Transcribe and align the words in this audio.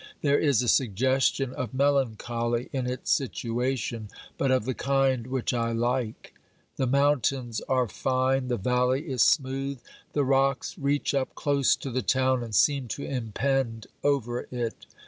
There 0.23 0.39
is 0.39 0.63
a 0.63 0.67
suggestion 0.67 1.53
of 1.53 1.75
melancholy 1.75 2.71
in 2.73 2.87
its 2.89 3.11
situation, 3.11 4.09
but 4.35 4.49
of 4.49 4.65
the 4.65 4.73
kind 4.73 5.27
which 5.27 5.53
I 5.53 5.73
like. 5.73 6.33
The 6.77 6.87
mountains 6.87 7.61
are 7.69 7.87
fine, 7.87 8.47
the 8.47 8.57
valley 8.57 9.01
is 9.01 9.21
smooth, 9.21 9.79
the 10.13 10.23
rocks 10.25 10.75
reach 10.79 11.13
up 11.13 11.35
close 11.35 11.75
to 11.75 11.91
the 11.91 12.01
town 12.01 12.41
and 12.43 12.55
seem 12.55 12.87
to 12.87 13.03
impend 13.03 13.85
over 14.03 14.47
it. 14.49 14.87